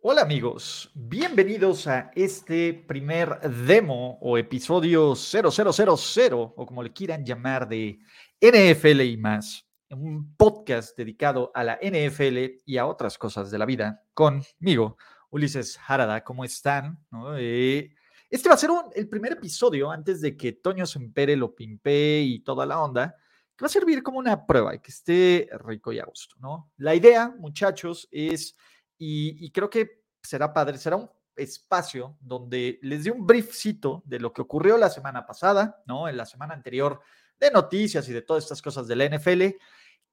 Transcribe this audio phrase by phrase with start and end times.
[0.00, 7.68] Hola amigos, bienvenidos a este primer demo o episodio 0000 o como le quieran llamar
[7.68, 7.98] de
[8.40, 13.66] NFL y más, un podcast dedicado a la NFL y a otras cosas de la
[13.66, 14.98] vida conmigo,
[15.30, 16.22] Ulises Harada.
[16.22, 17.04] ¿Cómo están?
[17.36, 17.90] Eh,
[18.30, 22.38] este va a ser el primer episodio antes de que Toño Sempere lo pimpe y
[22.44, 23.16] toda la onda,
[23.56, 26.70] que va a servir como una prueba y que esté rico y a gusto, ¿no?
[26.76, 28.54] La idea, muchachos, es
[28.98, 34.32] y, creo que será padre, será un espacio donde les dé un briefcito de lo
[34.32, 36.08] que ocurrió la semana pasada, ¿no?
[36.08, 37.00] En la semana anterior
[37.38, 39.56] de noticias y de todas estas cosas de la NFL,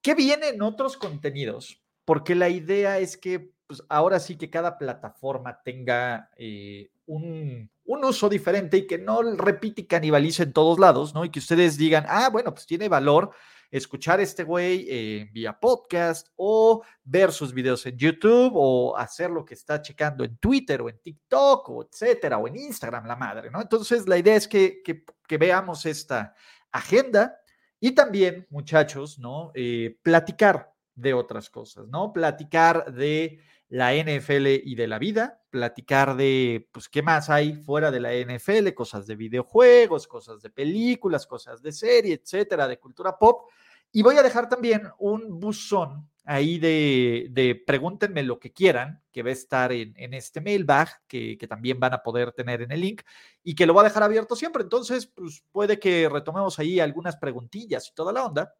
[0.02, 5.62] que vienen otros contenidos, porque la idea es que pues, ahora sí que cada plataforma
[5.64, 11.16] tenga eh, un, un, uso diferente y que no repite y canibalice en todos lados,
[11.16, 11.26] ¿no?
[11.26, 13.32] Y que ustedes digan, ah, bueno, pues tiene valor
[13.78, 19.44] escuchar este güey eh, vía podcast o ver sus videos en YouTube o hacer lo
[19.44, 23.52] que está checando en Twitter o en TikTok o etcétera, o en Instagram, la madre,
[23.52, 23.62] ¿no?
[23.62, 26.34] Entonces, la idea es que, que, veamos esta
[26.72, 27.38] agenda
[27.80, 29.52] y también, muchachos, ¿no?
[29.54, 32.14] Eh, platicar de otras cosas, ¿no?
[32.14, 37.92] Platicar de la NFL y de la vida, platicar de, pues, qué más hay fuera
[37.92, 43.18] de la NFL, cosas de videojuegos, cosas de películas, cosas de serie, etcétera, de cultura
[43.18, 43.50] pop.
[43.96, 49.24] Y voy a dejar también un buzón ahí de, de pregúntenme lo que quieran, que
[49.24, 52.74] va a estar en, en este mailbag, que, que, también van a poder tener en
[52.74, 53.04] el link,
[53.42, 54.64] y que lo voy a dejar abierto siempre.
[54.64, 58.54] Entonces, pues puede que retomemos ahí algunas preguntillas y toda la onda.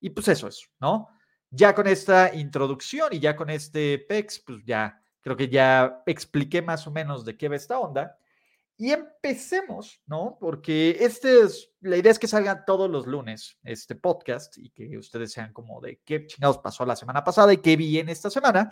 [0.00, 1.10] Y pues eso es, ¿no?
[1.50, 6.62] Ya con esta introducción y ya con este PEX, pues ya creo que ya expliqué
[6.62, 8.16] más o menos de qué va esta onda.
[8.80, 10.38] Y empecemos, ¿no?
[10.40, 14.96] Porque este es, la idea es que salga todos los lunes este podcast y que
[14.96, 18.70] ustedes sean como de qué chingados pasó la semana pasada y qué viene esta semana.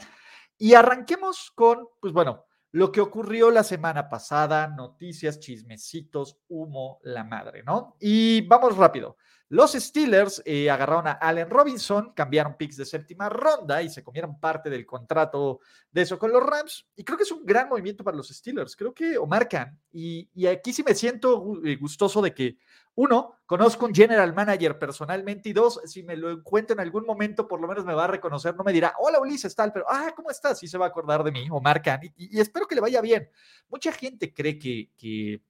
[0.56, 7.24] Y arranquemos con, pues bueno, lo que ocurrió la semana pasada, noticias, chismecitos, humo, la
[7.24, 7.96] madre, ¿no?
[7.98, 9.16] Y vamos rápido.
[9.48, 14.40] Los Steelers eh, agarraron a Allen Robinson, cambiaron picks de séptima ronda y se comieron
[14.40, 16.88] parte del contrato de eso con los Rams.
[16.96, 18.74] Y creo que es un gran movimiento para los Steelers.
[18.74, 22.58] Creo que Omar Khan, y, y aquí sí me siento eh, gustoso de que,
[22.96, 27.46] uno, conozco un general manager personalmente y dos, si me lo encuentro en algún momento,
[27.46, 30.12] por lo menos me va a reconocer, no me dirá, hola Ulises, tal, pero, ah,
[30.16, 30.58] ¿cómo estás?
[30.58, 33.02] Sí se va a acordar de mí, Omar Khan, y, y espero que le vaya
[33.02, 33.28] bien.
[33.68, 35.42] Mucha gente cree que, que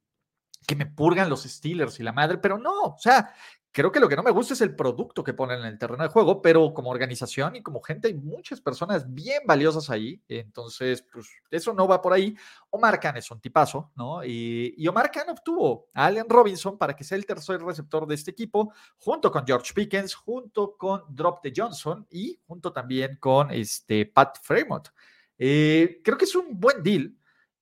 [0.67, 3.33] que me purgan los Steelers y la madre, pero no, o sea,
[3.77, 6.03] Creo que lo que no me gusta es el producto que ponen en el terreno
[6.03, 10.19] de juego, pero como organización y como gente hay muchas personas bien valiosas ahí.
[10.29, 12.35] Entonces, pues eso no va por ahí.
[12.71, 14.25] Omar Khan es un tipazo, ¿no?
[14.25, 18.31] Y, Omar Khan obtuvo a Allen Robinson para que sea el tercer receptor de este
[18.31, 24.07] equipo, junto con George Pickens, junto con Drop de Johnson y junto también con este
[24.07, 24.89] Pat Fremont.
[25.37, 27.15] Eh, creo que es un buen deal.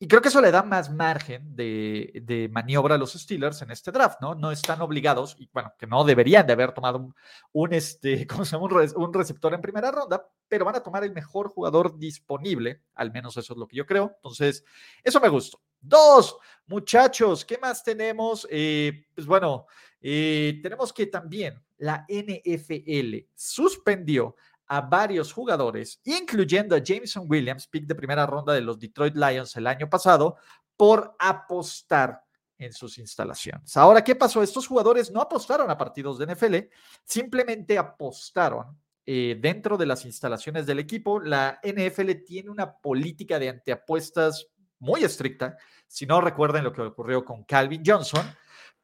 [0.04, 3.90] Y creo que eso le da más margen de, maniobra a los Steelers en este
[3.90, 4.34] draft, ¿no?
[4.34, 7.14] No están obligados, y bueno, que no deberían de haber tomado
[7.52, 8.66] un, este, ¿cómo se llama?
[8.96, 13.38] Un, receptor en primera ronda, pero van a tomar el mejor jugador disponible, al menos
[13.38, 14.12] eso es lo que yo creo.
[14.16, 14.62] Entonces,
[15.02, 15.62] eso me gustó.
[15.80, 16.36] Dos,
[16.66, 18.46] muchachos, ¿qué más tenemos?
[18.50, 19.64] Eh, pues bueno,
[20.02, 24.36] eh, tenemos que también la NFL suspendió
[24.66, 29.56] a varios jugadores, incluyendo a Jameson Williams, pick de primera ronda de los Detroit Lions
[29.56, 30.36] el año pasado,
[30.76, 32.22] por apostar
[32.58, 33.76] en sus instalaciones.
[33.76, 34.42] Ahora, ¿qué pasó?
[34.42, 36.56] Estos jugadores no apostaron a partidos de NFL,
[37.04, 41.20] simplemente apostaron eh, dentro de las instalaciones del equipo.
[41.20, 44.46] La NFL tiene una política de antiapuestas
[44.78, 45.56] muy estricta.
[45.86, 48.24] Si no recuerden lo que ocurrió con Calvin Johnson,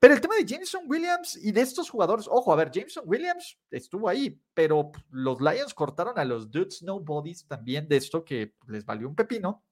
[0.00, 3.58] pero el tema de Jameson Williams y de estos jugadores, ojo, a ver, Jameson Williams
[3.70, 8.84] estuvo ahí, pero los Lions cortaron a los Dudes Nobodies también de esto que les
[8.84, 9.62] valió un pepino.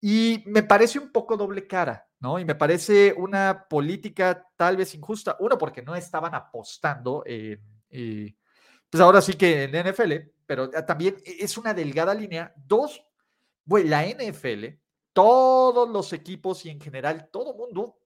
[0.00, 2.38] Y me parece un poco doble cara, ¿no?
[2.38, 5.36] Y me parece una política tal vez injusta.
[5.38, 7.60] Uno, porque no estaban apostando eh,
[8.90, 10.12] pues ahora sí que en NFL,
[10.46, 12.52] pero también es una delgada línea.
[12.56, 13.04] Dos,
[13.64, 14.66] güey, la NFL,
[15.12, 17.99] todos los equipos y en general todo mundo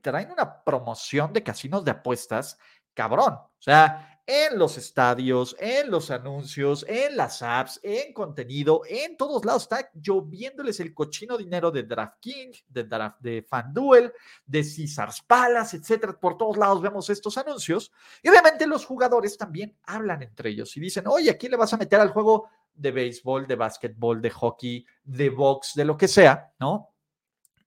[0.00, 2.58] traen una promoción de casinos de apuestas
[2.98, 3.34] cabrón.
[3.34, 9.44] O sea, en los estadios, en los anuncios, en las apps, en contenido, en todos
[9.44, 9.62] lados.
[9.62, 14.12] Está lloviéndoles el cochino dinero de DraftKings, de, Draft, de FanDuel,
[14.44, 16.18] de Caesars Palace, etcétera.
[16.20, 17.90] Por todos lados vemos estos anuncios.
[18.22, 21.72] Y obviamente los jugadores también hablan entre ellos y dicen, oye, ¿a quién le vas
[21.72, 26.08] a meter al juego de béisbol, de básquetbol, de hockey, de box, de lo que
[26.08, 26.90] sea, ¿no?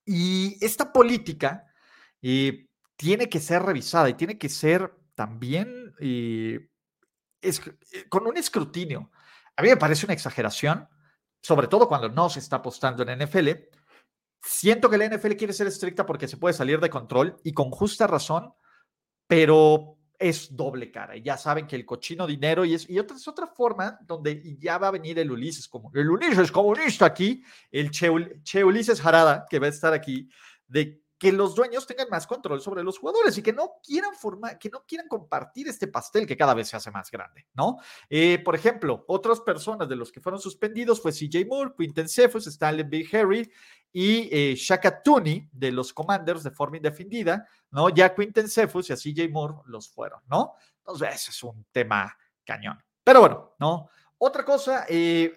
[0.06, 1.71] Y esta política
[2.22, 6.70] y tiene que ser revisada y tiene que ser también eh,
[7.42, 7.54] eh,
[8.10, 9.12] con un escrutinio.
[9.56, 10.88] A mí me parece una exageración,
[11.42, 13.50] sobre todo cuando no se está apostando en NFL.
[14.44, 17.72] Siento que la NFL quiere ser estricta porque se puede salir de control y con
[17.72, 18.54] justa razón,
[19.28, 21.18] pero es doble cara.
[21.18, 24.78] Ya saben que el cochino dinero y es, y otra, es otra forma donde ya
[24.78, 29.58] va a venir el Ulises, como el Ulises comunista aquí, el che, Ulises Jarada, que
[29.58, 30.30] va a estar aquí,
[30.68, 34.58] de que los dueños tengan más control sobre los jugadores y que no quieran formar,
[34.58, 37.78] que no quieran compartir este pastel que cada vez se hace más grande, ¿no?
[38.10, 42.48] Eh, por ejemplo, otras personas de los que fueron suspendidos fue CJ Moore, Quinton Cephus,
[42.48, 43.08] Stanley B.
[43.14, 43.52] Harry
[43.94, 47.90] y eh, Shaka Tooney de los Commanders de forma indefinida, ¿no?
[47.90, 48.16] Ya
[48.48, 50.56] Cephus y a CJ Moore los fueron, ¿no?
[50.80, 52.84] Entonces, ese es un tema cañón.
[53.04, 53.92] Pero bueno, ¿no?
[54.18, 55.36] Otra cosa, eh,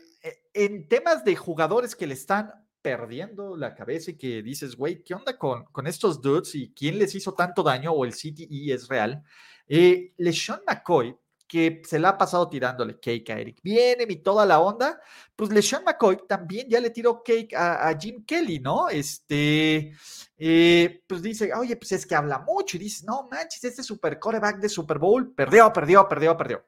[0.55, 5.15] en temas de jugadores que le están perdiendo la cabeza y que dices, güey, ¿qué
[5.15, 8.89] onda con, con estos dudes y quién les hizo tanto daño o el CTE es
[8.89, 9.25] real?
[9.67, 11.17] Eh, LeSean McCoy,
[11.49, 15.01] que se la ha pasado tirándole cake a Eric Viene y toda la onda,
[15.35, 18.91] pues LeSean McCoy también ya le tiró cake a, Jim Kelly, ¿no?
[18.91, 19.95] Este,
[20.37, 24.19] eh, pues dice, oye, pues es que habla mucho y dice, no manches, este super
[24.19, 26.67] coreback de Super Bowl perdió, perdió, perdió, perdió.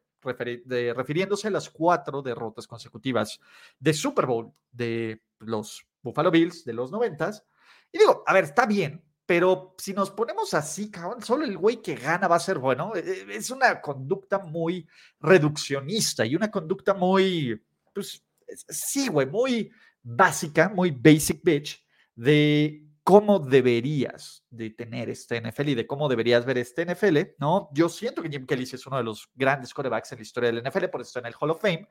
[0.95, 3.39] refiriéndose a las cuatro derrotas consecutivas
[3.79, 7.45] de Super Bowl de los Buffalo Bills de los noventas.
[7.93, 11.83] Y digo, a ver, está bien, pero si nos ponemos así, cabrón, solo el güey
[11.83, 12.95] que gana va a ser bueno.
[12.95, 14.87] E, e, es una conducta muy
[15.21, 17.61] reduccionista y una conducta muy,
[17.93, 18.25] pues,
[18.69, 19.71] sí, güey, muy
[20.03, 26.45] básica, muy basic bitch de cómo deberías de tener este NFL y de cómo deberías
[26.45, 27.69] ver este NFL, ¿no?
[27.73, 30.63] Yo siento que Jim Kelly es uno de los grandes corebacks en la historia del
[30.63, 31.89] NFL, por eso está en el Hall of Fame.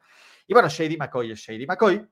[0.48, 2.06] Y bueno, Shady McCoy es Shady McCoy.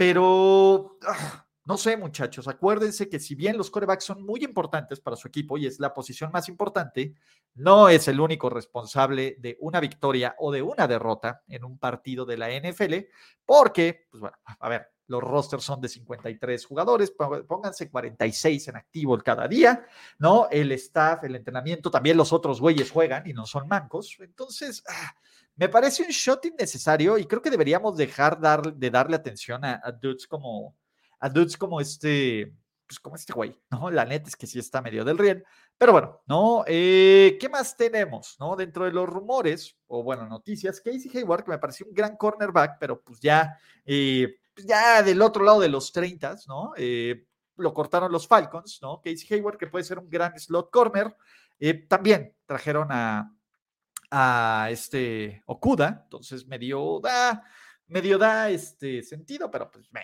[0.00, 5.14] Pero ah, no sé, muchachos, acuérdense que si bien los corebacks son muy importantes para
[5.14, 7.12] su equipo y es la posición más importante,
[7.56, 12.24] no es el único responsable de una victoria o de una derrota en un partido
[12.24, 12.94] de la NFL,
[13.44, 17.12] porque, pues bueno, a ver, los rosters son de 53 jugadores,
[17.46, 19.84] pónganse 46 en activo cada día,
[20.18, 20.48] ¿no?
[20.50, 24.16] El staff, el entrenamiento, también los otros güeyes juegan y no son mancos.
[24.20, 25.14] Entonces, ah,
[25.60, 29.78] me parece un shot innecesario y creo que deberíamos dejar dar, de darle atención a,
[29.92, 30.74] dudes como
[31.18, 33.90] a dudes como este, pues como este güey, ¿no?
[33.90, 35.44] La neta es que sí está medio del riel.
[35.76, 36.64] Pero bueno, ¿no?
[36.66, 38.56] Eh, ¿Qué más tenemos, no?
[38.56, 42.78] Dentro de los rumores, o bueno, noticias, Casey Hayward, que me pareció un gran cornerback,
[42.80, 46.72] pero pues ya, eh, pues ya del otro lado de los 30, ¿no?
[46.78, 47.26] Eh,
[47.56, 49.02] lo cortaron los Falcons, ¿no?
[49.02, 51.14] Casey Hayward, que puede ser un gran slot corner.
[51.86, 53.30] también trajeron a,
[54.10, 57.44] a este Okuda, entonces medio da,
[57.86, 60.02] medio da este sentido, pero pues me.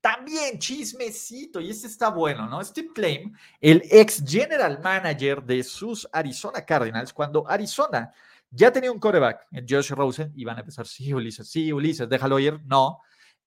[0.00, 2.62] También chismecito, y este está bueno, ¿no?
[2.62, 8.12] Steve Claim, el ex general manager de sus Arizona Cardinals, cuando Arizona
[8.50, 12.38] ya tenía un coreback Josh Rosen, y van a empezar, sí, Ulises, sí, Ulises, déjalo
[12.38, 13.00] ir, no.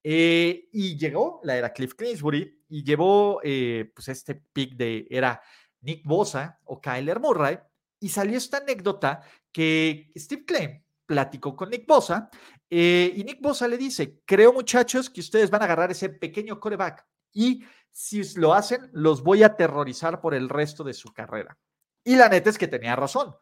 [0.04, 5.42] Eh, y llegó la era Cliff Kingsbury y llevó eh, pues este pick de era
[5.82, 7.60] Nick Bosa o Kyler Murray
[8.00, 12.30] y salió esta anécdota que Steve Klein platicó con Nick Bosa
[12.70, 16.60] eh, y Nick Bosa le dice, creo muchachos que ustedes van a agarrar ese pequeño
[16.60, 21.58] coreback y si lo hacen, los voy a aterrorizar por el resto de su carrera.
[22.04, 23.36] Y la neta es que tenía razón.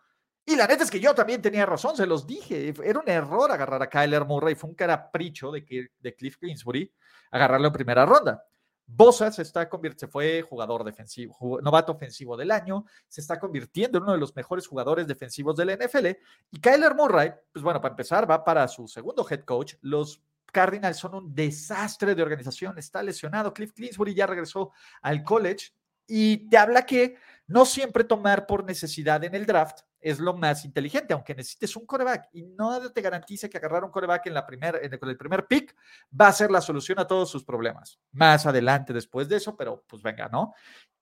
[0.46, 2.74] Y la neta es que yo también tenía razón, se los dije.
[2.84, 6.92] Era un error agarrar a Kyler Murray, fue un carapricho de, de Cliff Kingsbury
[7.32, 8.44] agarrarlo en primera ronda.
[8.90, 14.06] Bosa se está se fue jugador defensivo, novato ofensivo del año, se está convirtiendo en
[14.06, 16.08] uno de los mejores jugadores defensivos de la NFL.
[16.52, 19.76] Y Kyler Murray, pues bueno, para empezar, va para su segundo head coach.
[19.82, 23.54] Los Cardinals son un desastre de organización, está lesionado.
[23.54, 25.74] Cliff Clinsbury ya regresó al college
[26.08, 30.64] y te habla que no siempre tomar por necesidad en el draft es lo más
[30.64, 34.46] inteligente, aunque necesites un coreback y no te garantiza que agarrar un coreback en la
[34.46, 35.76] primer, en el, primer pick
[36.20, 38.00] va a ser la solución a todos sus problemas.
[38.12, 40.54] Más adelante después de eso, pero pues venga, ¿no?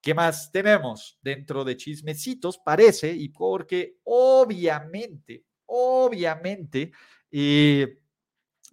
[0.02, 2.58] ¿Qué más tenemos dentro de chismecitos?
[2.58, 6.92] Parece, y porque obviamente, obviamente,
[7.32, 8.00] eh,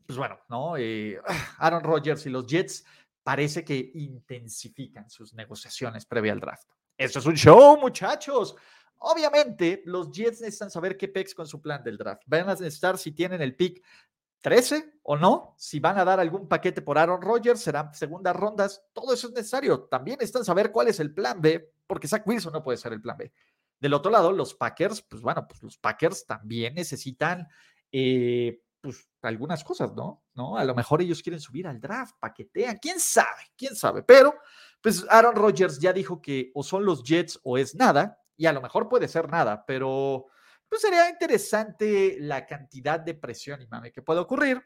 [0.06, 0.76] pues bueno, ¿no?
[0.76, 1.20] Eh,
[1.58, 2.84] Aaron Rodgers y los Jets
[3.22, 6.68] parece que intensifican sus negociaciones previa al draft.
[6.96, 8.54] Esto es un show, muchachos.
[8.98, 12.22] Obviamente, los Jets necesitan saber qué pex con su plan del draft.
[12.26, 13.82] Van a necesitar si tienen el pick
[14.42, 18.84] 13 o no, si van a dar algún paquete por Aaron Rodgers, serán segundas rondas,
[18.92, 19.84] todo eso es necesario.
[19.84, 23.00] También necesitan saber cuál es el plan B, porque Zach Wilson no puede ser el
[23.00, 23.32] plan B.
[23.78, 27.48] Del otro lado, los Packers, pues bueno, pues los Packers también necesitan
[27.90, 30.24] eh, pues algunas cosas, ¿no?
[30.34, 30.58] ¿no?
[30.58, 34.34] A lo mejor ellos quieren subir al draft, paquetean, quién sabe, quién sabe, pero
[34.82, 38.52] pues Aaron Rodgers ya dijo que o son los Jets o es nada, y a
[38.52, 40.26] lo mejor puede ser nada, pero
[40.68, 44.60] pues sería interesante la cantidad de presión y mame que puede ocurrir.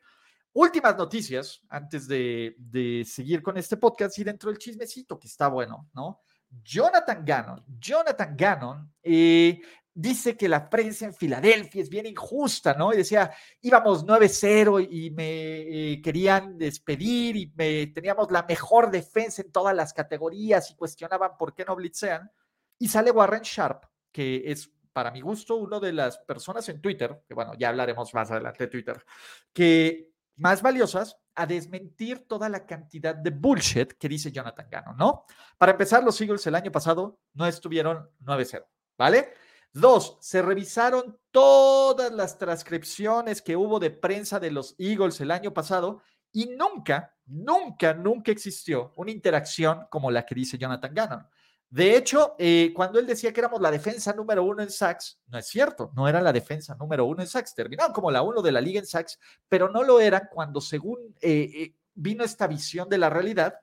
[0.55, 5.49] últimas noticias antes de, de, seguir con este podcast y dentro del chismecito que está
[5.49, 6.23] bueno, ¿no?
[6.49, 9.61] Jonathan Gannon, Jonathan Gannon eh,
[9.97, 12.93] dice que la prensa en Filadelfia es bien injusta, ¿no?
[12.93, 19.41] Y decía, íbamos 9-0 y me eh, querían despedir y me, teníamos la mejor defensa
[19.41, 22.31] en todas las categorías y cuestionaban por qué no blitzean.
[22.79, 27.23] Y sale Warren Sharp, que es para mi gusto una de las personas en Twitter,
[27.27, 29.03] que bueno, ya hablaremos más adelante de Twitter,
[29.51, 35.25] que más valiosas a desmentir toda la cantidad de bullshit que dice Jonathan Gannon, ¿no?
[35.57, 38.67] Para empezar, los Eagles el año pasado no estuvieron 9-0,
[38.99, 39.33] ¿vale?
[39.73, 45.53] Dos, se revisaron todas las transcripciones que hubo de prensa de los Eagles el año
[45.53, 51.27] pasado y nunca, nunca, nunca existió una interacción como la que dice Jonathan Gannon.
[51.69, 55.37] De hecho, eh, cuando él decía que éramos la defensa número uno en sacks, no
[55.37, 57.55] es cierto, no era la defensa número uno en sacks.
[57.55, 59.19] Terminaron como la uno de la liga en sacks,
[59.49, 63.55] pero no lo eran cuando según eh, eh, vino esta visión de la realidad.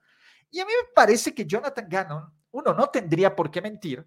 [0.51, 4.05] Y a mí me parece que Jonathan Gannon, uno, no tendría por qué mentir,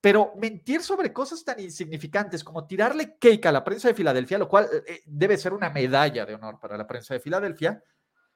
[0.00, 4.48] pero mentir sobre cosas tan insignificantes como tirarle cake a la prensa de Filadelfia, lo
[4.48, 7.82] cual eh, debe ser una medalla de honor para la prensa de Filadelfia,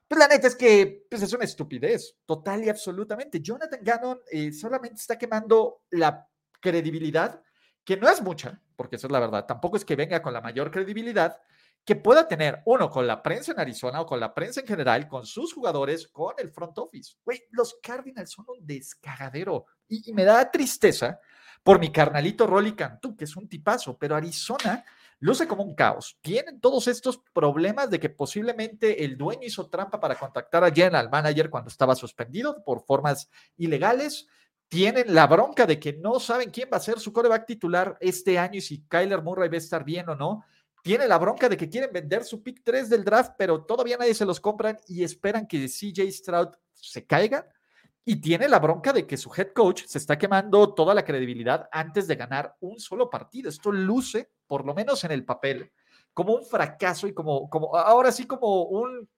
[0.09, 3.41] pues la neta es que pues es una estupidez, total y absolutamente.
[3.41, 6.29] Jonathan Gannon eh, solamente está quemando la
[6.61, 7.41] credibilidad,
[7.85, 10.41] que no es mucha, porque eso es la verdad, tampoco es que venga con la
[10.41, 11.41] mayor credibilidad
[11.85, 15.09] que pueda tener uno con la prensa en Arizona o con la prensa en general,
[15.09, 17.17] con sus jugadores, con el front office.
[17.25, 21.21] Güey, los Cardinals son un descagadero y, y me da tristeza
[21.63, 24.85] por mi carnalito Rolly Cantú, que es un tipazo, pero Arizona
[25.21, 26.19] luce como un caos.
[26.21, 31.09] Tienen todos estos problemas de que posiblemente el dueño hizo trampa para contactar a general
[31.11, 34.27] manager cuando estaba suspendido por formas ilegales.
[34.67, 38.39] Tienen la bronca de que no saben quién va a ser su coreback titular este
[38.39, 40.45] año y si Kyler Murray va a estar bien o no.
[40.83, 44.15] Tiene la bronca de que quieren vender su pick 3 del draft, pero todavía nadie
[44.15, 47.47] se los compran y esperan que CJ Stroud se caiga
[48.05, 51.69] y tiene la bronca de que su head coach se está quemando toda la credibilidad
[51.71, 53.49] antes de ganar un solo partido.
[53.49, 55.73] Esto luce, por lo menos en el papel,
[56.13, 59.09] como un fracaso y como, como ahora sí como un,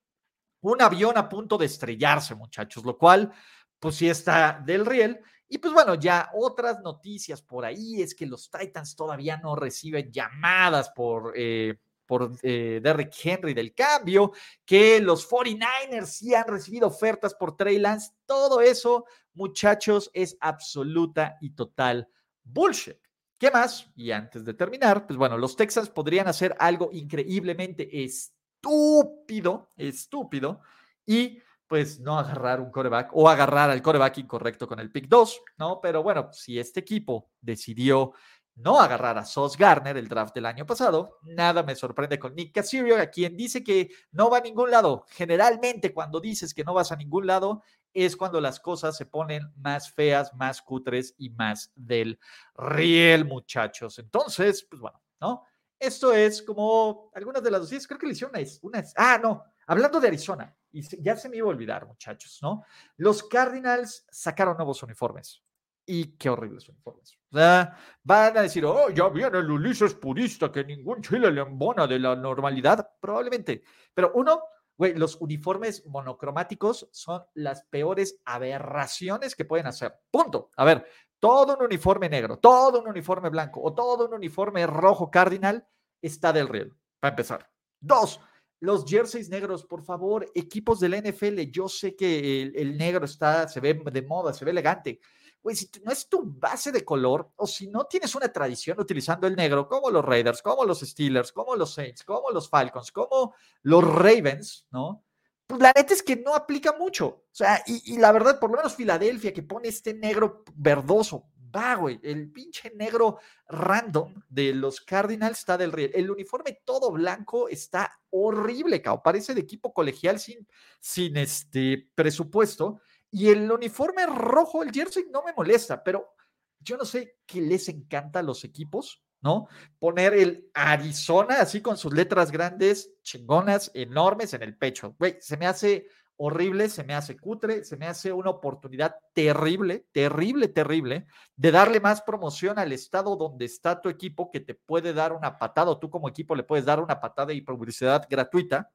[0.61, 3.31] un avión a punto de estrellarse, muchachos, lo cual
[3.79, 5.19] pues sí está del riel.
[5.47, 10.11] Y pues bueno, ya otras noticias por ahí es que los Titans todavía no reciben
[10.11, 11.33] llamadas por...
[11.35, 14.31] Eh, por eh, Derrick Henry del cambio,
[14.65, 18.11] que los 49ers sí han recibido ofertas por Trey Lance.
[18.25, 22.07] Todo eso, muchachos, es absoluta y total
[22.43, 22.97] bullshit.
[23.37, 23.91] ¿Qué más?
[23.95, 30.61] Y antes de terminar, pues bueno, los Texans podrían hacer algo increíblemente estúpido, estúpido,
[31.05, 35.41] y pues no agarrar un coreback o agarrar al coreback incorrecto con el pick 2,
[35.57, 35.79] ¿no?
[35.81, 38.13] Pero bueno, si este equipo decidió
[38.55, 41.19] no agarrar a Sos Garner el draft del año pasado.
[41.23, 45.05] Nada me sorprende con Nick Cassirio, a quien dice que no va a ningún lado.
[45.09, 49.51] Generalmente cuando dices que no vas a ningún lado es cuando las cosas se ponen
[49.57, 52.19] más feas, más cutres y más del
[52.55, 53.99] riel, muchachos.
[53.99, 55.43] Entonces, pues bueno, ¿no?
[55.79, 59.43] Esto es como algunas de las noticias, creo que le hicieron una, una, ah, no,
[59.67, 62.63] hablando de Arizona, y ya se me iba a olvidar, muchachos, ¿no?
[62.97, 65.44] Los Cardinals sacaron nuevos uniformes
[65.85, 67.17] y qué horribles uniformes.
[67.31, 71.41] O sea, van a decir, oh, ya viene el Ulises purista, que ningún chile le
[71.41, 72.89] embona de la normalidad.
[72.99, 73.63] Probablemente.
[73.93, 74.41] Pero uno,
[74.77, 79.93] güey, los uniformes monocromáticos son las peores aberraciones que pueden hacer.
[80.09, 80.49] Punto.
[80.55, 80.85] A ver,
[81.19, 85.67] todo un uniforme negro, todo un uniforme blanco o todo un uniforme rojo cardinal
[86.01, 87.49] está del riel, para empezar.
[87.79, 88.19] Dos,
[88.59, 93.47] los jerseys negros, por favor, equipos del NFL, yo sé que el, el negro está,
[93.47, 94.99] se ve de moda, se ve elegante,
[95.45, 99.27] güey, si no es tu base de color o si no tienes una tradición utilizando
[99.27, 103.35] el negro, como los Raiders, como los Steelers, como los Saints, como los Falcons, como
[103.61, 105.05] los Ravens, ¿no?
[105.45, 107.05] Pues la neta es que no aplica mucho.
[107.05, 111.75] O sea, y, la verdad, por lo menos Filadelfia, que pone este negro verdoso, va,
[111.75, 115.91] güey, el pinche negro random de los Cardinals está del riel.
[115.93, 119.03] El uniforme todo blanco está horrible, cao.
[119.03, 120.47] Parece de equipo colegial sin,
[120.79, 122.81] sin este presupuesto.
[123.15, 126.15] Y el uniforme rojo, el jersey, no me molesta, pero
[126.59, 129.47] yo no sé qué les encanta a los equipos, ¿no?
[129.79, 134.97] Poner el Arizona así con sus letras grandes, chingonas, enormes en el pecho.
[134.99, 139.87] Güey, se me hace horrible, se me hace cutre, se me hace una oportunidad terrible,
[139.93, 141.07] terrible, terrible
[141.37, 145.37] de darle más promoción al estado donde está tu equipo que te puede dar una
[145.39, 148.69] patada o tú como equipo le puedes dar una patada y publicidad gratuita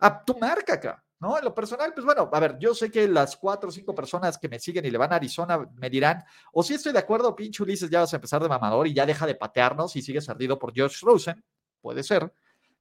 [0.00, 1.04] a tu marca acá.
[1.22, 1.38] ¿No?
[1.38, 4.36] En lo personal, pues bueno, a ver, yo sé que las cuatro o cinco personas
[4.36, 7.36] que me siguen y le van a Arizona me dirán, o si estoy de acuerdo,
[7.36, 10.28] pinche Ulises, ya vas a empezar de mamador y ya deja de patearnos y sigues
[10.28, 11.44] ardido por George Rosen,
[11.80, 12.34] puede ser,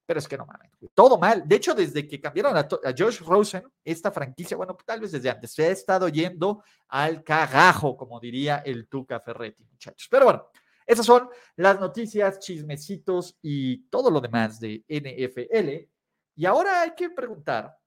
[0.07, 1.47] pero es que no mames, todo mal.
[1.47, 2.67] De hecho, desde que cambiaron a,
[2.97, 7.95] Josh Rosen, esta franquicia, bueno, tal vez desde antes, se ha estado yendo al cagajo,
[7.95, 10.07] como diría el Tuca Ferretti, muchachos.
[10.09, 10.47] Pero bueno,
[10.87, 15.87] esas son las noticias, chismecitos y todo lo demás de NFL.
[16.35, 17.77] Y ahora hay que preguntar,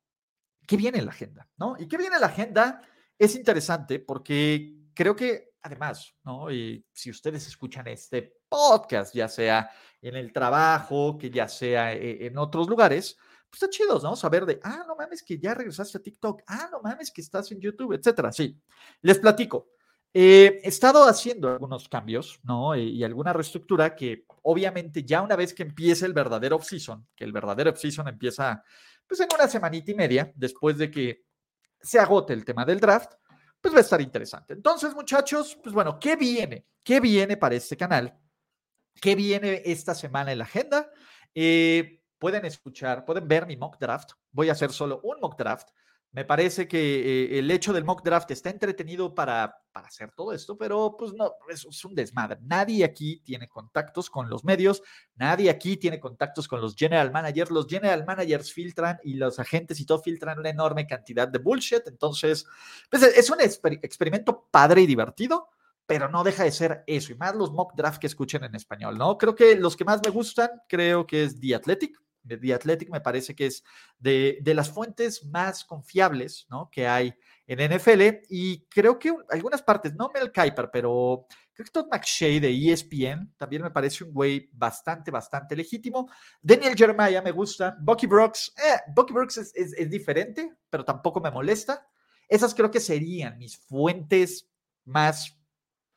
[0.66, 1.48] ¿qué viene en la agenda?
[1.56, 1.76] ¿No?
[1.78, 2.82] ¿Y qué viene en la agenda?
[3.18, 6.50] Es interesante porque creo que además, ¿no?
[6.50, 12.26] Y si ustedes escuchan este podcast, ya sea en el trabajo, que ya sea eh,
[12.26, 13.16] en otros lugares,
[13.48, 14.14] pues está chido, ¿no?
[14.14, 17.50] Saber de, ah, no mames que ya regresaste a TikTok, ah, no mames que estás
[17.50, 18.30] en YouTube, etcétera.
[18.30, 18.60] Sí,
[19.00, 19.70] les platico.
[20.12, 22.76] Eh, he estado haciendo algunos cambios, ¿no?
[22.76, 27.32] Y, alguna reestructura que obviamente ya una vez que empiece el verdadero off-season, que el
[27.32, 28.62] verdadero off-season empieza
[29.06, 31.24] pues en una semanita y media, después de que
[31.80, 33.12] se agote el tema del draft,
[33.60, 34.52] pues va a estar interesante.
[34.52, 36.66] Entonces, muchachos, pues bueno, ¿qué viene?
[36.82, 38.18] ¿Qué viene para este canal?
[39.00, 40.90] ¿Qué viene esta semana en la agenda?
[41.34, 44.12] Eh, pueden escuchar, pueden ver mi mock draft.
[44.30, 45.68] Voy a hacer solo un mock draft.
[46.12, 50.32] Me parece que eh, el hecho del mock draft está entretenido para, para hacer todo
[50.32, 52.38] esto, pero pues no, es, es, un desmadre.
[52.42, 54.82] Nadie aquí tiene contactos con los medios,
[55.16, 57.50] nadie aquí tiene contactos con los general managers.
[57.50, 61.82] Los general managers filtran y los agentes y todo filtran una enorme cantidad de bullshit.
[61.88, 62.46] Entonces,
[62.88, 65.48] pues es un experimento padre y divertido,
[65.84, 67.12] pero no deja de ser eso.
[67.12, 69.18] Y más los mock draft que escuchen en español, ¿no?
[69.18, 72.90] Creo que los que más me gustan, creo que es The Athletic de The Athletic
[72.90, 73.62] me parece que es
[73.98, 76.70] de, las fuentes más confiables ¿no?
[76.70, 77.14] que hay
[77.46, 82.40] en NFL y creo que algunas partes, no Mel Kiper, pero creo que Todd McShay
[82.40, 86.08] de ESPN también me parece un güey bastante, bastante legítimo.
[86.40, 87.76] Daniel Jeremiah me gusta.
[87.80, 91.86] Bucky Brooks, eh, Bucky Brooks es, es diferente, pero tampoco me molesta.
[92.28, 94.50] Esas creo que serían mis fuentes
[94.84, 95.38] más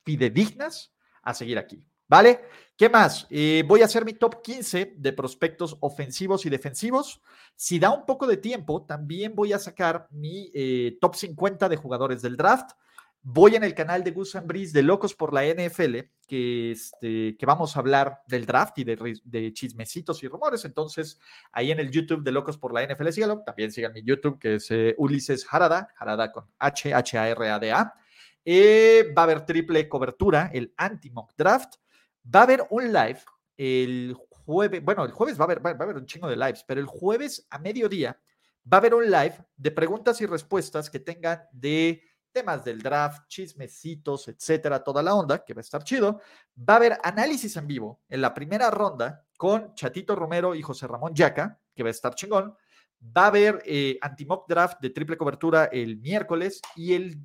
[0.04, 1.84] fidedignas a seguir aquí.
[2.06, 2.40] ¿Vale?
[2.78, 3.26] ¿Qué más?
[3.28, 7.20] Eh, voy a hacer mi top 15 de prospectos ofensivos y defensivos.
[7.56, 11.76] Si da un poco de tiempo, también voy a sacar mi eh, top 50 de
[11.76, 12.70] jugadores del draft.
[13.20, 15.96] Voy en el canal de Gus Breeze de Locos por la NFL,
[16.28, 20.64] que, este, que vamos a hablar del draft y de, chismecitos y rumores.
[20.64, 21.18] Entonces,
[21.50, 23.42] ahí en el YouTube de Locos por la NFL, síganlo.
[23.44, 27.94] También sigan mi YouTube, que es eh, Ulises Harada, Harada con H, H-A-R-A-D-A.
[29.16, 31.74] va a haber triple cobertura, el anti-mock draft.
[32.34, 33.20] Va a haber un live
[33.56, 36.64] el jueves, bueno, el jueves va a haber, va a haber un chingo de lives,
[36.66, 38.20] pero el jueves a mediodía
[38.70, 43.26] va a haber un live de preguntas y respuestas que tengan de temas del draft,
[43.28, 46.20] chismecitos, etcétera, toda la onda, que va a estar chido.
[46.56, 50.86] Va a haber análisis en vivo en la primera ronda con Chatito Romero y José
[50.86, 52.54] Ramón Yaca, que va a estar chingón.
[53.02, 57.18] Va a haber eh, anti-mock draft de triple cobertura el miércoles y el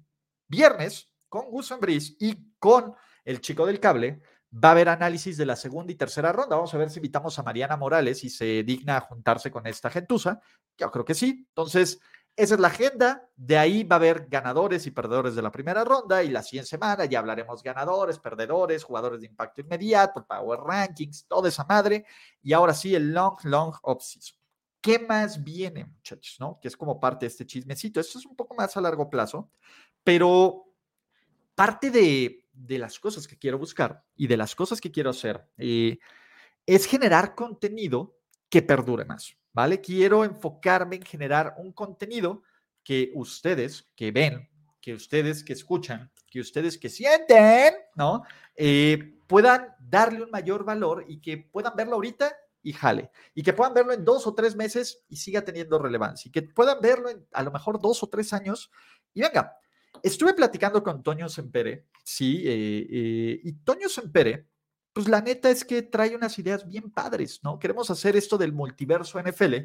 [0.47, 4.21] viernes con Gus Ambris y con el chico del cable
[4.53, 6.55] Va a haber análisis de la segunda y tercera ronda.
[6.55, 9.89] Vamos a ver si invitamos a Mariana Morales y se digna a juntarse con esta
[9.89, 10.39] gentuza.
[10.77, 11.45] Yo creo que sí.
[11.49, 11.99] Entonces,
[12.35, 13.27] esa es la agenda.
[13.35, 16.69] De ahí va a haber ganadores y perdedores de la primera ronda y la siguiente
[16.69, 22.05] semana ya hablaremos ganadores, perdedores, jugadores de impacto inmediato, power rankings, toda esa madre.
[22.43, 24.37] Y ahora sí, el long, long off-season.
[24.79, 26.35] ¿Qué más viene, muchachos?
[26.39, 26.59] ¿No?
[26.61, 27.99] Que es como parte de este chismecito.
[27.99, 29.49] Esto es un poco más a largo plazo,
[30.03, 30.65] pero
[31.55, 35.45] parte de, de las cosas que quiero buscar y de las cosas que quiero hacer
[35.57, 35.97] eh,
[36.65, 38.17] es generar contenido
[38.49, 39.81] que perdure más, ¿vale?
[39.81, 42.43] Quiero enfocarme en generar un contenido
[42.83, 48.23] que ustedes que ven, que ustedes que escuchan, que ustedes que sienten, ¿no?
[48.55, 53.11] Eh, puedan darle un mayor valor y que puedan verlo ahorita y jale.
[53.33, 56.29] Y que puedan verlo en dos o tres meses y siga teniendo relevancia.
[56.29, 58.71] Y que puedan verlo a lo mejor dos o tres años
[59.13, 59.57] y venga,
[60.03, 64.49] Estuve platicando con Toño Sempere, sí, eh, eh, y Toño Sempere,
[64.91, 67.57] pues la neta es que trae unas ideas bien padres, ¿no?
[67.57, 69.55] Queremos hacer esto del multiverso NFL,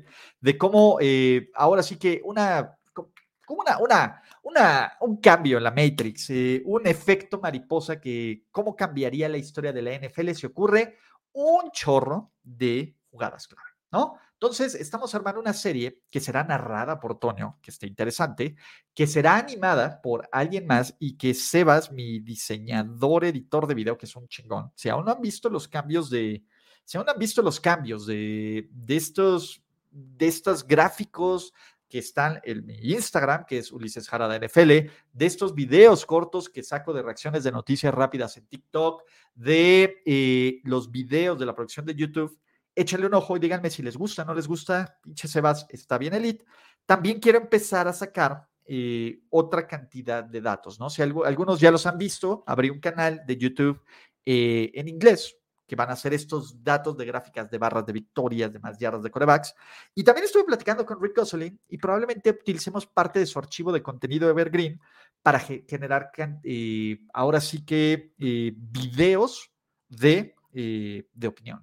[0.41, 5.73] de cómo eh, ahora sí que una, como una, una, una, un cambio en la
[5.73, 6.31] Matrix,
[6.65, 10.99] un efecto mariposa que, cómo cambiaría la historia de la NFL si ocurre
[11.33, 14.21] un chorro de jugadas clave, ¿no?
[14.41, 18.55] Entonces, estamos armando una serie que será narrada por Toño, que está interesante,
[18.95, 24.07] que será animada por alguien más y que Sebas, mi diseñador, editor de video, que
[24.07, 24.71] es un chingón.
[24.77, 26.45] Si aún no han visto los cambios de,
[26.85, 31.53] si aún no han visto los cambios de, de estos, de estos gráficos
[31.89, 34.71] que están en mi Instagram, que es Ulises Jarada NFL,
[35.13, 39.03] de estos videos cortos que saco de reacciones de noticias rápidas en TikTok,
[39.35, 42.39] de eh, los videos de la producción de YouTube,
[42.81, 46.15] échale un ojo y díganme si les gusta, no les gusta, pinche Sebas, está bien
[46.15, 46.45] elite.
[46.87, 50.89] También quiero empezar a sacar eh, otra cantidad de datos, ¿no?
[50.91, 53.83] Si algunos ya los han visto, abrí un canal de YouTube
[54.25, 55.39] eh, en inglés
[55.69, 59.03] que van a ser estos datos de gráficas de barras de victorias, de más yardas
[59.03, 59.55] de corebacks.
[59.95, 63.83] Y también estuve platicando con Rick Gosselin y probablemente utilicemos parte de su archivo de
[63.83, 64.81] contenido Evergreen
[65.23, 66.11] para generar
[66.43, 69.53] eh, ahora sí que eh, videos
[69.89, 71.61] de, eh, de opinión.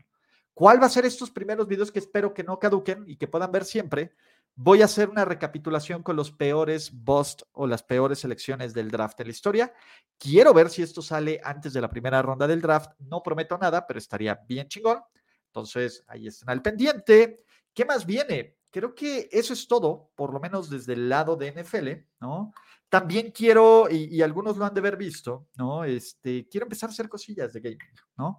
[0.55, 3.51] ¿Cuál va a ser estos primeros videos que espero que no caduquen y que puedan
[3.51, 4.15] ver siempre?
[4.55, 9.19] Voy a hacer una recapitulación con los peores bust o las peores selecciones del draft
[9.19, 9.73] en la historia.
[10.17, 12.91] Quiero ver si esto sale antes de la primera ronda del draft.
[12.99, 15.01] No prometo nada, pero estaría bien chingón.
[15.47, 17.43] Entonces, ahí están al pendiente.
[17.73, 18.55] ¿Qué más viene?
[18.71, 21.89] Creo que eso es todo, por lo menos desde el lado de NFL,
[22.21, 22.53] ¿no?
[22.87, 25.83] También quiero, y, algunos lo han de haber visto, ¿no?
[25.83, 28.37] Este, quiero empezar a hacer cosillas de gaming, ¿no?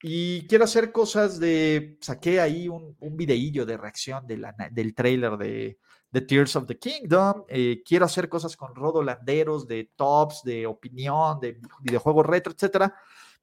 [0.00, 5.36] Y quiero hacer cosas de, saqué ahí un, un videillo de reacción de del trailer
[5.36, 5.78] de,
[6.10, 7.44] de, Tears of the Kingdom.
[7.48, 12.94] Eh, quiero hacer cosas con rodolanderos, de tops, de opinión, de videojuegos retro, etcétera.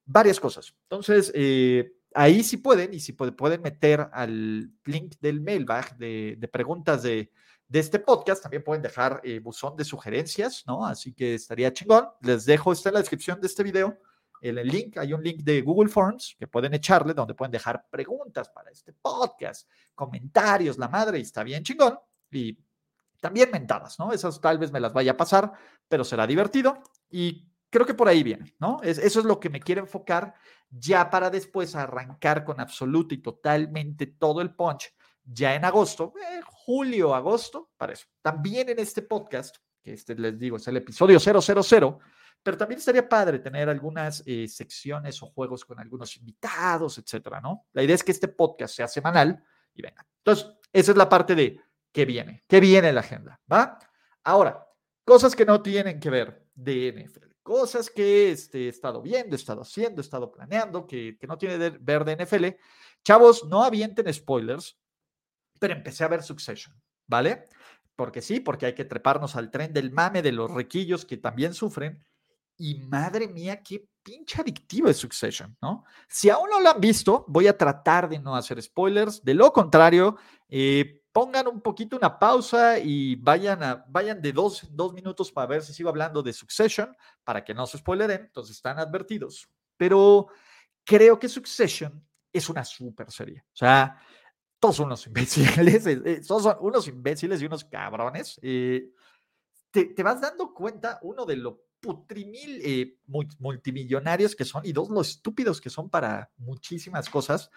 [0.05, 0.73] Varias cosas.
[0.83, 6.47] Entonces, eh, ahí sí pueden, y si pueden meter al link del mailbag de, de
[6.47, 7.31] preguntas de,
[7.67, 10.85] de, este podcast, también pueden dejar eh, buzón de sugerencias, ¿no?
[10.85, 12.07] Así que estaría chingón.
[12.21, 13.99] Les dejo, está en la descripción de este video
[14.41, 18.49] el link, hay un link de Google Forms que pueden echarle donde pueden dejar preguntas
[18.49, 21.97] para este podcast, comentarios, la madre, y está bien chingón.
[22.31, 22.57] Y
[23.19, 24.11] también mentadas, ¿no?
[24.11, 25.51] Esas tal vez me las vaya a pasar,
[25.87, 28.79] pero será divertido y creo que por ahí viene, ¿no?
[28.83, 30.33] eso es lo que me quiero enfocar
[30.69, 34.93] ya para después arrancar con absoluto y totalmente todo el punch
[35.25, 38.05] ya en agosto, eh, julio, agosto, para eso.
[38.21, 41.99] También en este podcast, que este les digo es el episodio 000,
[42.45, 47.65] pero también estaría padre tener algunas eh, secciones o juegos con algunos invitados, etcétera, ¿no?
[47.73, 50.05] La idea es que este podcast sea semanal y venga.
[50.19, 51.59] Entonces, esa es la parte de
[51.91, 53.79] qué viene, qué viene en la agenda, ¿va?
[54.23, 54.63] Ahora,
[55.03, 59.39] cosas que no tienen que ver de NFL, cosas que este, he estado viendo, he
[59.39, 62.45] estado haciendo, he estado planeando, que, que no tiene que ver de NFL.
[63.03, 64.79] Chavos, no avienten spoilers,
[65.59, 67.45] pero empecé a ver Succession, ¿vale?
[67.95, 71.55] Porque sí, porque hay que treparnos al tren del mame de los requillos que también
[71.55, 72.05] sufren
[72.57, 75.83] y madre mía, qué pinche adictivo es Succession, ¿no?
[76.07, 79.23] Si aún no lo han visto, voy a tratar de no hacer spoilers.
[79.23, 84.67] De lo contrario, eh, pongan un poquito una pausa y vayan, a, vayan de dos,
[84.71, 88.21] dos minutos para ver si sigo hablando de Succession, para que no se spoileren.
[88.25, 89.49] Entonces están advertidos.
[89.75, 90.27] Pero
[90.83, 93.43] creo que Succession es una super serie.
[93.47, 93.99] O sea,
[94.59, 98.39] todos son unos imbéciles, eh, eh, todos son unos imbéciles y unos cabrones.
[99.83, 102.97] Te, vas dando cuenta, uno de lo putrimil eh,
[103.39, 107.51] multimillonarios que son y dos los estúpidos que son para muchísimas cosas,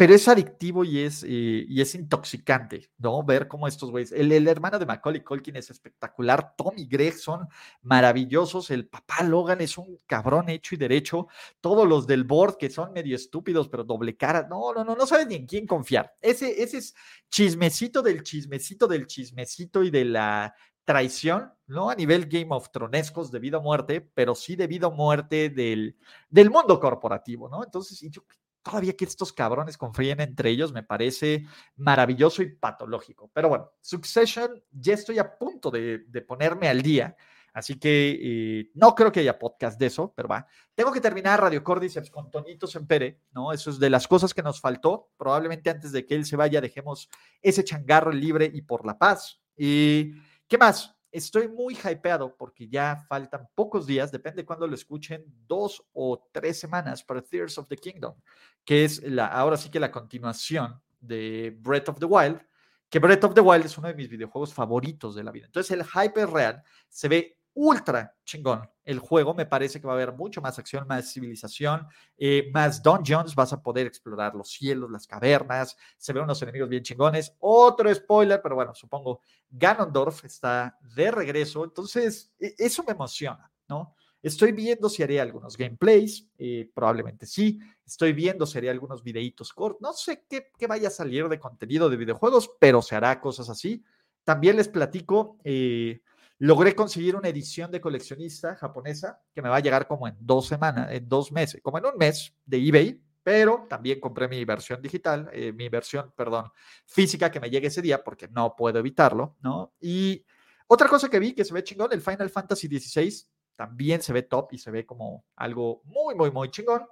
[0.00, 1.28] pero es adictivo y es, eh,
[1.68, 3.22] y es intoxicante, ¿no?
[3.22, 7.46] Ver cómo estos güeyes, el, hermano de Macaulay Culkin es espectacular, Tommy Gregg son
[7.82, 11.28] maravillosos, el papá Logan es un cabrón hecho y derecho,
[11.60, 15.06] todos los del board que son medio estúpidos, pero doble cara, no, no, no, no
[15.06, 16.14] sabes ni en quién confiar.
[16.22, 16.94] Ese, ese es
[17.28, 20.54] chismecito del chismecito del chismecito y de la
[20.90, 25.48] traición, no a nivel Game of Thronescos debido a muerte, pero sí debido a muerte
[25.48, 25.96] del,
[26.28, 27.62] del mundo corporativo, ¿no?
[27.62, 28.22] Entonces, yo
[28.60, 33.30] todavía que estos cabrones confíen entre ellos me parece maravilloso y patológico.
[33.32, 37.14] Pero bueno, Succession, ya estoy a punto de, ponerme al día.
[37.52, 40.44] Así que eh, no creo que haya podcast de eso, pero va.
[40.74, 43.52] Tengo que terminar Radio Cordyceps con Toñito Sempere, ¿no?
[43.52, 45.12] Eso es de las cosas que nos faltó.
[45.16, 47.08] Probablemente antes de que él se vaya, dejemos
[47.40, 49.40] ese changarro libre y por la paz.
[49.56, 50.14] Y
[50.50, 50.92] ¿Qué más?
[51.12, 56.58] Estoy muy hypeado porque ya faltan pocos días, depende cuando lo escuchen, dos o tres
[56.58, 58.16] semanas para Tears of the Kingdom,
[58.64, 62.44] que es la, ahora sí que la continuación de Breath of the Wild,
[62.88, 65.46] que Breath of the Wild es uno de mis videojuegos favoritos de la vida.
[65.46, 69.34] Entonces el hype es real, se ve ultra chingón el juego.
[69.34, 73.34] Me parece que va a haber mucho más acción, más civilización, eh, más dungeons.
[73.34, 75.76] Vas a poder explorar los cielos, las cavernas.
[75.98, 77.36] Se ven unos enemigos bien chingones.
[77.40, 79.20] Otro spoiler, pero bueno, supongo
[79.50, 81.62] Ganondorf está de regreso.
[81.64, 83.94] Entonces, e, eso me emociona, ¿no?
[84.22, 87.58] Estoy viendo si haré algunos gameplays, eh, probablemente sí.
[87.84, 89.82] Estoy viendo si haré algunos videitos cortos.
[89.82, 93.84] No sé qué, vaya a salir de contenido de videojuegos, pero se hará cosas así.
[94.24, 96.00] También les platico eh,
[96.42, 100.46] Logré conseguir una edición de coleccionista japonesa que me va a llegar como en dos
[100.46, 104.80] semanas, en dos meses, como en un mes de eBay, pero también compré mi versión
[104.80, 106.50] digital, eh, mi versión, perdón,
[106.86, 109.74] física que me llegue ese día porque no puedo evitarlo, ¿no?
[109.82, 110.24] Y
[110.66, 114.22] otra cosa que vi que se ve chingón, el Final Fantasy XVI también se ve
[114.22, 116.86] top y se ve como algo muy, muy, muy chingón.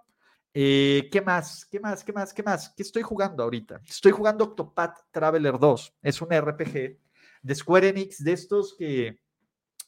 [0.53, 1.65] Eh, ¿Qué más?
[1.65, 2.05] ¿Qué más?
[2.05, 2.35] ¿Qué más?
[2.35, 2.75] ¿Qué más?
[2.77, 3.81] ¿Qué estoy jugando ahorita?
[3.89, 5.95] Estoy jugando Octopath Traveler 2.
[6.03, 6.99] Es un RPG
[7.41, 9.19] de Square Enix, de estos que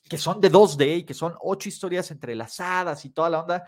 [0.09, 3.67] que son de 2D y que son ocho historias entrelazadas y toda la onda.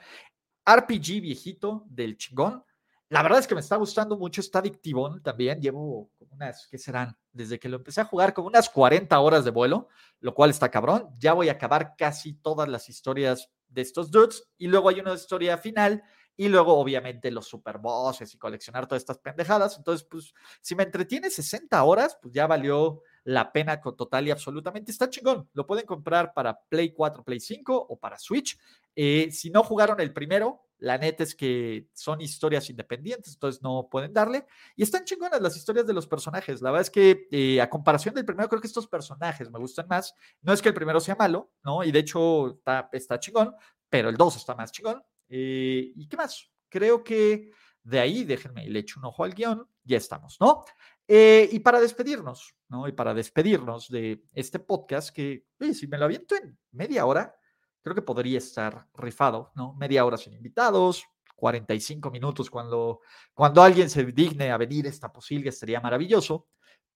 [0.65, 2.65] RPG viejito del chingón.
[3.09, 5.61] la verdad es que me está gustando mucho, está adictivo también.
[5.61, 7.17] Llevo unas, ¿qué serán?
[7.33, 9.89] Desde que lo empecé a jugar, como unas 40 horas de vuelo,
[10.21, 11.09] lo cual está cabrón.
[11.19, 14.49] Ya voy a acabar casi todas las historias de estos dudes.
[14.57, 16.03] Y luego hay una historia final.
[16.37, 19.77] Y luego, obviamente, los super bosses y coleccionar todas estas pendejadas.
[19.77, 24.91] Entonces, pues, si me entretiene 60 horas, pues ya valió la pena total y absolutamente.
[24.91, 25.49] Está chingón.
[25.53, 28.59] Lo pueden comprar para Play 4, Play 5 o para Switch.
[28.95, 33.89] Eh, si no jugaron el primero, la neta es que son historias independientes, entonces no
[33.91, 34.47] pueden darle.
[34.77, 36.61] Y están chingonas las historias de los personajes.
[36.61, 39.87] La verdad es que eh, a comparación del primero, creo que estos personajes me gustan
[39.89, 40.15] más.
[40.41, 41.85] No es que el primero sea malo, ¿no?
[41.85, 43.55] Y de hecho está, está chingón,
[43.89, 45.03] pero el 2 está más chingón.
[45.29, 46.51] Eh, ¿Y qué más?
[46.69, 47.51] Creo que
[47.85, 50.65] de ahí, déjenme, le echo un ojo al guion, ya estamos, ¿no?
[51.09, 52.87] Eh, y para despedirnos, ¿no?
[52.89, 57.35] Y para despedirnos de este podcast, que si me lo aviento en media hora,
[57.83, 59.75] creo que podría estar rifado, ¿no?
[59.75, 61.05] Media hora sin invitados,
[61.37, 63.01] 45 minutos cuando,
[63.35, 66.49] cuando alguien se digne a venir esta posible, estaría maravilloso.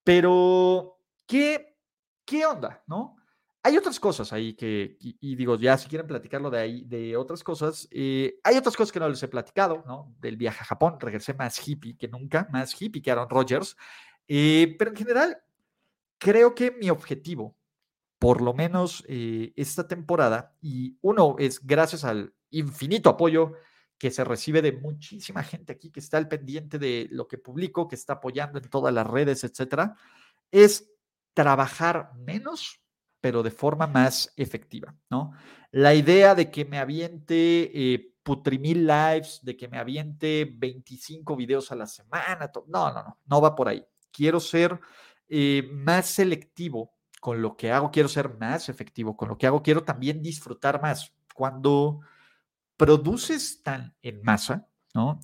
[0.05, 1.77] Pero, ¿qué,
[2.25, 3.17] qué onda, no?
[3.67, 7.43] Hay otras cosas ahí que, y, digo, ya si quieren platicarlo de ahí, de otras
[7.43, 10.15] cosas, eh, hay otras cosas que no les he platicado, ¿no?
[10.21, 13.77] Del viaje a Japón, regresé más hippie que nunca, más hippie que Aaron Rodgers,
[14.29, 15.39] eh, pero en general,
[16.17, 17.57] creo que mi objetivo
[18.21, 20.55] por lo menos eh, esta temporada.
[20.63, 23.55] Y uno es gracias al infinito apoyo
[23.99, 27.89] que se recibe de muchísima gente aquí que está al pendiente de lo que publico,
[27.89, 29.97] que está apoyando en todas las redes, etcétera,
[30.53, 30.89] es
[31.35, 32.81] trabajar menos,
[33.27, 35.33] pero de forma más efectiva, ¿no?
[35.73, 41.73] La idea de que me aviente eh, putrimil lives, de que me aviente 25 videos
[41.73, 43.85] a la semana, no, no, no, no va por ahí.
[44.13, 44.79] Quiero ser
[45.29, 49.61] eh, más selectivo con lo que hago quiero ser más efectivo, con lo que hago
[49.61, 51.13] quiero también disfrutar más.
[51.35, 52.03] Cuando
[52.77, 54.69] produces tan en masa,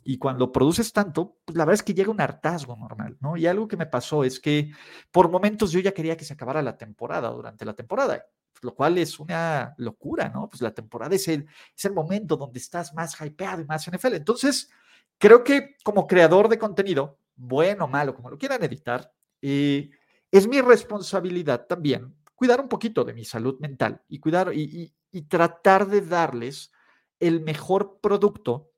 [0.05, 3.37] Y cuando produces tanto, pues la verdad es que llega un hartazgo normal, ¿no?
[3.37, 4.73] Y algo que me pasó es que
[5.11, 8.25] por momentos yo ya quería que se acabara la temporada durante la temporada,
[8.61, 10.49] lo cual es una locura, ¿no?
[10.49, 14.15] Pues la temporada es el, es el momento donde estás más hypeado y más NFL.
[14.15, 14.71] Entonces,
[15.19, 19.91] creo que como creador de contenido, bueno o malo, como lo quieran editar, eh,
[20.31, 24.93] es mi responsabilidad también cuidar un poquito de mi salud mental y cuidar y,
[25.29, 26.73] tratar de darles
[27.21, 28.72] el mejor producto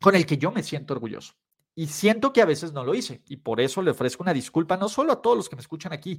[0.00, 1.34] con el que yo me siento orgulloso.
[1.74, 3.22] Y siento que a veces no lo hice.
[3.26, 5.92] Y por eso le ofrezco una disculpa no solo a todos los que me escuchan
[5.92, 6.18] aquí,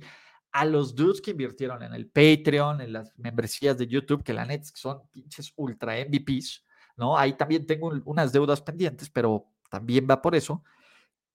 [0.52, 4.46] a los dudes que invirtieron en el Patreon, en las membresías de YouTube, que la
[4.46, 6.66] net son pinches ultra MVPs,
[6.96, 7.18] ¿no?
[7.18, 10.64] Ahí también tengo unas deudas pendientes, pero también va por eso.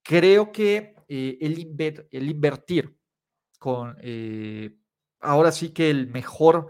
[0.03, 2.97] Creo que eh, el, el invertir
[3.59, 4.77] con eh,
[5.21, 6.69] ahora sí que el mejor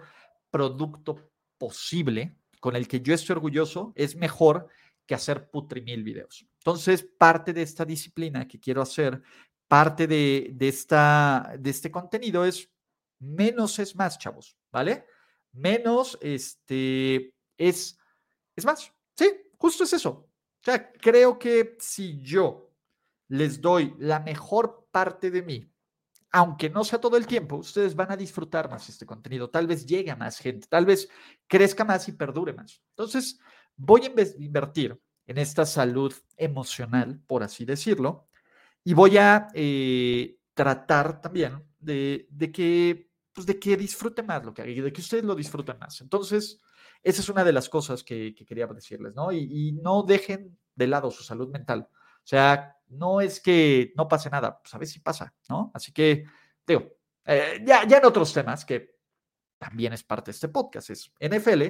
[0.50, 4.68] producto posible, con el que yo estoy orgulloso, es mejor
[5.06, 6.46] que hacer putrimil videos.
[6.58, 9.20] Entonces, parte de esta disciplina que quiero hacer,
[9.68, 12.70] parte de, esta, de este contenido es
[13.18, 15.06] menos es más, chavos, ¿vale?
[15.52, 17.98] Menos este, es,
[18.56, 18.92] es más.
[19.16, 20.10] Sí, justo es eso.
[20.10, 22.72] O sea, creo que si yo
[23.28, 25.74] les doy la mejor parte de mí
[26.36, 29.50] aunque no sea todo el tiempo, ustedes van a disfrutar más este contenido.
[29.50, 31.08] Tal vez llegue a más gente, tal vez
[31.46, 32.82] crezca más y perdure más.
[32.90, 33.38] Entonces,
[33.76, 38.28] voy a invertir en esta salud emocional, por así decirlo,
[38.82, 44.62] y voy a eh, tratar también de, que, pues de que disfrute más lo que
[44.62, 46.00] haga de que ustedes lo disfruten más.
[46.00, 46.60] Entonces,
[47.02, 49.32] esa es una de las cosas que, quería decirles, ¿no?
[49.32, 51.88] Y, y, no dejen de lado su salud mental.
[51.90, 55.70] O sea, no es que no pase nada, pues a ver si pasa, ¿no?
[55.74, 56.24] Así que,
[56.66, 58.94] digo, eh, ya, ya en otros temas que
[59.58, 61.62] también es parte de este podcast, es NFL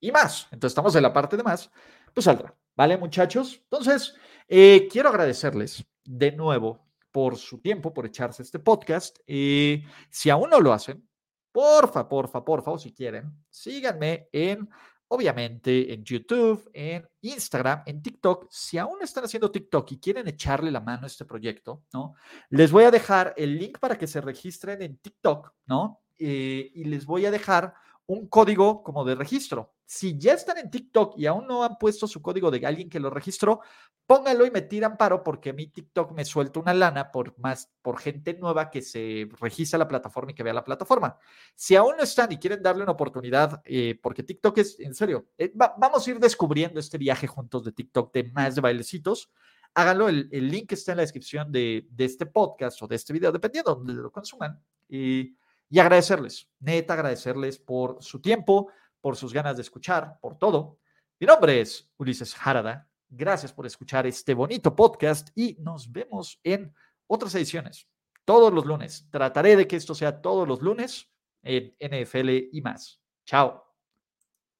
[0.00, 0.48] y más.
[0.50, 1.70] Entonces estamos en la parte de más,
[2.14, 3.60] pues saldrá, ¿vale, muchachos?
[3.64, 4.14] Entonces,
[4.48, 9.18] eh, quiero agradecerles de nuevo por su tiempo, por echarse este podcast.
[9.26, 11.06] y si aún no lo hacen,
[11.52, 14.68] porfa, porfa, porfa, o si quieren, síganme en
[15.12, 18.46] obviamente en YouTube, en Instagram, en TikTok.
[18.48, 22.14] Si aún están haciendo TikTok y quieren echarle la mano a este proyecto, ¿no?
[22.50, 26.00] Les voy a dejar el link para que se registren en TikTok, ¿no?
[26.16, 27.74] Eh, y les voy a dejar
[28.10, 29.72] un código como de registro.
[29.86, 32.98] Si ya están en TikTok y aún no han puesto su código de alguien que
[32.98, 33.60] lo registró,
[34.04, 38.00] pónganlo y me tiran paro porque mi TikTok me suelta una lana por más por
[38.00, 41.18] gente nueva que se registra la plataforma y que vea la plataforma.
[41.54, 45.28] Si aún no están y quieren darle una oportunidad, eh, porque TikTok es, en serio,
[45.38, 49.30] eh, vamos a ir descubriendo este viaje juntos de TikTok de más de bailecitos.
[49.72, 53.30] Háganlo, el, link está en la descripción de, de, este podcast o de este video,
[53.30, 54.60] dependiendo de donde lo consuman.
[54.88, 55.36] Y
[55.70, 60.78] y agradecerles, neta, agradecerles por su tiempo, por sus ganas de escuchar, por todo.
[61.18, 66.72] Mi nombre es Ulises Harada Gracias por escuchar este bonito podcast y nos vemos en
[67.08, 67.88] otras ediciones
[68.24, 69.08] todos los lunes.
[69.10, 71.10] Trataré de que esto sea todos los lunes
[71.42, 73.00] en NFL y más.
[73.26, 73.69] Chao.